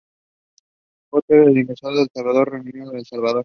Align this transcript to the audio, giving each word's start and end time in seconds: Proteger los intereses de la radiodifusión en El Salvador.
Proteger 1.11 1.45
los 1.49 1.57
intereses 1.57 2.07
de 2.15 2.23
la 2.23 2.43
radiodifusión 2.45 2.87
en 2.89 2.95
El 2.95 3.05
Salvador. 3.05 3.39